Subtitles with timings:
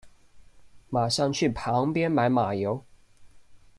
[0.89, 2.83] 马上去旁边买马油